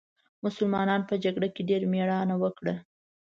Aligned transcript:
مسلمانانو 0.45 1.07
په 1.09 1.15
جګړه 1.23 1.47
کې 1.55 1.61
ډېره 1.69 1.85
مېړانه 1.93 2.35
وکړه. 2.43 2.75